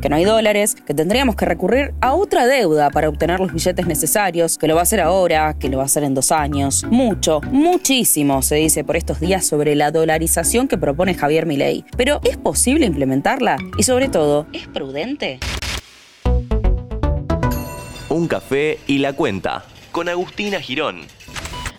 [0.00, 3.86] que no hay dólares, que tendríamos que recurrir a otra deuda para obtener los billetes
[3.86, 6.84] necesarios, que lo va a hacer ahora, que lo va a hacer en dos años.
[6.90, 11.84] Mucho, muchísimo se dice por estos días sobre la dolarización que propone Javier Milei.
[11.96, 13.56] Pero ¿es posible implementarla?
[13.76, 15.38] Y sobre todo, ¿es prudente?
[18.08, 21.02] Un café y la cuenta con Agustina Girón.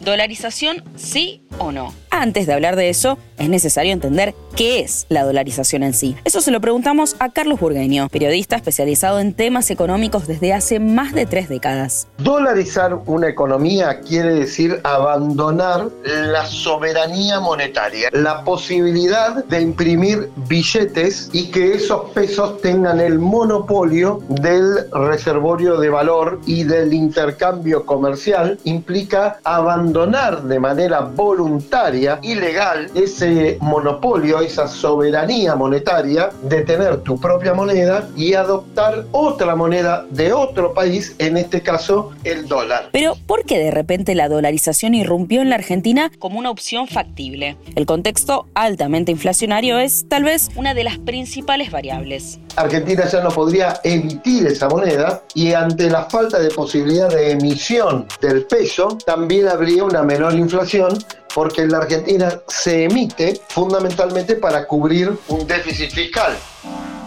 [0.00, 2.05] ¿Dolarización sí o no?
[2.18, 6.16] Antes de hablar de eso, es necesario entender qué es la dolarización en sí.
[6.24, 11.12] Eso se lo preguntamos a Carlos Burgueño, periodista especializado en temas económicos desde hace más
[11.12, 12.08] de tres décadas.
[12.16, 21.50] Dolarizar una economía quiere decir abandonar la soberanía monetaria, la posibilidad de imprimir billetes y
[21.50, 29.38] que esos pesos tengan el monopolio del reservorio de valor y del intercambio comercial implica
[29.44, 38.08] abandonar de manera voluntaria ilegal ese monopolio, esa soberanía monetaria de tener tu propia moneda
[38.16, 42.90] y adoptar otra moneda de otro país, en este caso el dólar.
[42.92, 47.56] Pero ¿por qué de repente la dolarización irrumpió en la Argentina como una opción factible?
[47.74, 52.38] El contexto altamente inflacionario es tal vez una de las principales variables.
[52.56, 58.06] Argentina ya no podría emitir esa moneda y ante la falta de posibilidad de emisión
[58.20, 60.88] del peso también habría una menor inflación
[61.36, 66.34] porque en la Argentina se emite fundamentalmente para cubrir un déficit fiscal.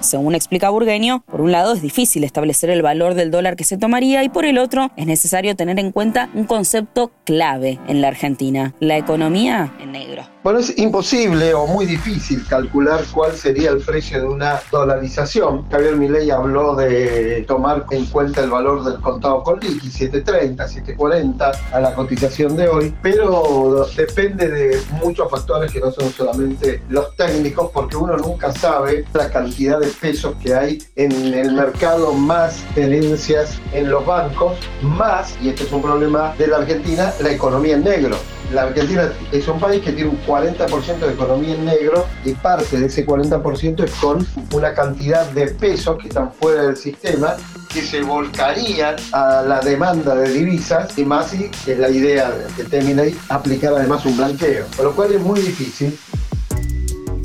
[0.00, 3.76] Según explica Burgueño, por un lado es difícil establecer el valor del dólar que se
[3.76, 8.08] tomaría y por el otro es necesario tener en cuenta un concepto clave en la
[8.08, 10.33] Argentina, la economía en negro.
[10.44, 15.66] Bueno, es imposible o muy difícil calcular cuál sería el precio de una dolarización.
[15.70, 21.52] Javier Milei habló de tomar en cuenta el valor del contado con liqui, 730, 740
[21.72, 27.16] a la cotización de hoy, pero depende de muchos factores que no son solamente los
[27.16, 32.62] técnicos, porque uno nunca sabe la cantidad de pesos que hay en el mercado, más
[32.74, 37.76] tenencias en los bancos, más, y este es un problema de la Argentina, la economía
[37.76, 38.18] en negro
[38.54, 42.78] la Argentina es un país que tiene un 40% de economía en negro y parte
[42.78, 47.36] de ese 40% es con una cantidad de pesos que están fuera del sistema
[47.72, 52.64] que se volcarían a la demanda de divisas y más si es la idea que
[52.64, 55.98] termina ahí aplicar además un blanqueo, por lo cual es muy difícil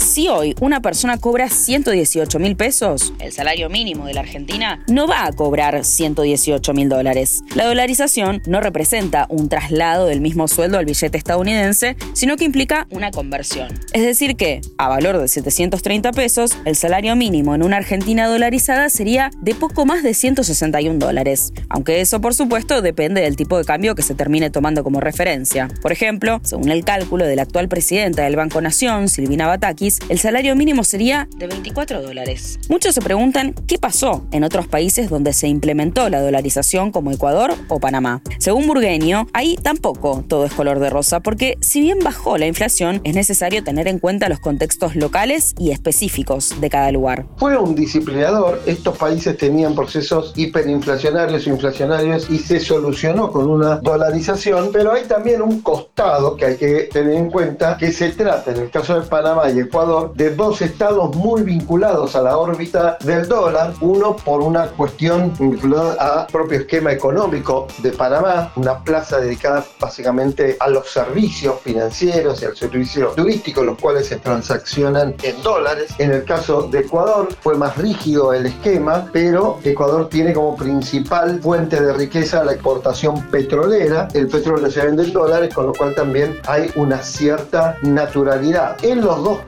[0.09, 5.07] si hoy una persona cobra 118 mil pesos, el salario mínimo de la Argentina no
[5.07, 7.43] va a cobrar 118 mil dólares.
[7.53, 12.87] La dolarización no representa un traslado del mismo sueldo al billete estadounidense, sino que implica
[12.89, 13.67] una conversión.
[13.93, 18.89] Es decir que, a valor de 730 pesos, el salario mínimo en una Argentina dolarizada
[18.89, 23.63] sería de poco más de 161 dólares, aunque eso por supuesto depende del tipo de
[23.63, 25.67] cambio que se termine tomando como referencia.
[25.83, 30.19] Por ejemplo, según el cálculo de la actual presidenta del Banco Nación, Silvina Batakis, el
[30.19, 32.59] salario mínimo sería de 24 dólares.
[32.69, 37.53] Muchos se preguntan qué pasó en otros países donde se implementó la dolarización como Ecuador
[37.67, 38.21] o Panamá.
[38.39, 43.01] Según Burgueño, ahí tampoco todo es color de rosa porque si bien bajó la inflación,
[43.03, 47.25] es necesario tener en cuenta los contextos locales y específicos de cada lugar.
[47.37, 53.77] Fue un disciplinador, estos países tenían procesos hiperinflacionarios o inflacionarios y se solucionó con una
[53.77, 58.51] dolarización, pero hay también un costado que hay que tener en cuenta que se trata
[58.51, 62.97] en el caso de Panamá y Ecuador de dos estados muy vinculados a la órbita
[63.03, 69.19] del dólar, uno por una cuestión vinculada al propio esquema económico de Panamá, una plaza
[69.19, 75.41] dedicada básicamente a los servicios financieros y al servicio turístico, los cuales se transaccionan en
[75.41, 75.91] dólares.
[75.97, 81.39] En el caso de Ecuador fue más rígido el esquema, pero Ecuador tiene como principal
[81.41, 85.95] fuente de riqueza la exportación petrolera, el petróleo se vende en dólares, con lo cual
[85.95, 88.77] también hay una cierta naturalidad.
[88.83, 89.39] En los dos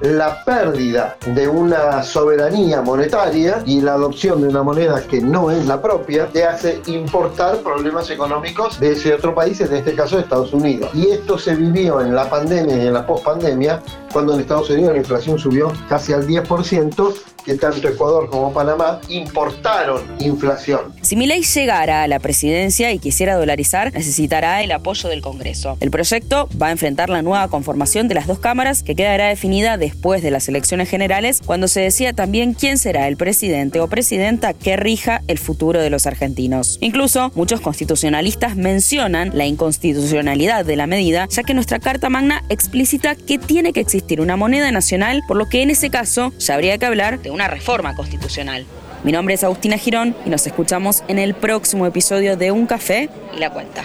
[0.00, 5.66] la pérdida de una soberanía monetaria y la adopción de una moneda que no es
[5.66, 10.22] la propia te hace importar problemas económicos de ese otro país, en este caso de
[10.22, 10.90] Estados Unidos.
[10.94, 13.82] Y esto se vivió en la pandemia y en la pospandemia,
[14.12, 17.14] cuando en Estados Unidos la inflación subió casi al 10%
[17.44, 20.94] que tanto Ecuador como Panamá importaron inflación.
[21.02, 25.76] Si Milei llegara a la presidencia y quisiera dolarizar, necesitará el apoyo del Congreso.
[25.80, 29.76] El proyecto va a enfrentar la nueva conformación de las dos cámaras que quedará definida
[29.76, 34.54] después de las elecciones generales, cuando se decida también quién será el presidente o presidenta
[34.54, 36.78] que rija el futuro de los argentinos.
[36.80, 43.14] Incluso muchos constitucionalistas mencionan la inconstitucionalidad de la medida, ya que nuestra Carta Magna explicita
[43.14, 46.78] que tiene que existir una moneda nacional, por lo que en ese caso ya habría
[46.78, 48.64] que hablar de una reforma constitucional.
[49.02, 53.10] Mi nombre es Agustina Girón y nos escuchamos en el próximo episodio de Un Café
[53.36, 53.84] y la Cuenta.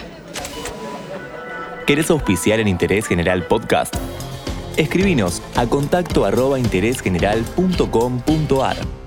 [1.86, 3.94] ¿Querés auspiciar en Interés General Podcast?
[4.76, 8.99] Escribinos a contacto arroba interésgeneral.com.ar.